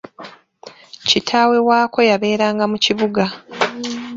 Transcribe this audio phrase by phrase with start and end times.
[1.09, 3.23] Kitaawe waako, yabeeranga mu kibuga.